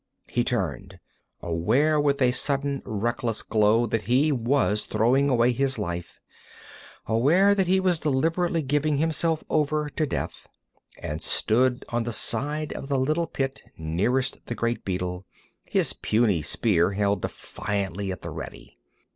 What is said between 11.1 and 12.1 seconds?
stood on